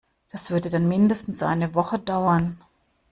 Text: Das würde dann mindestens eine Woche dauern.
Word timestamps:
Das 0.31 0.49
würde 0.49 0.71
dann 0.71 0.87
mindestens 0.87 1.43
eine 1.43 1.75
Woche 1.75 1.99
dauern. 1.99 2.59